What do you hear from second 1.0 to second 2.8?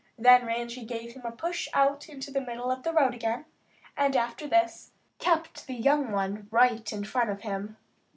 him a push out into the middle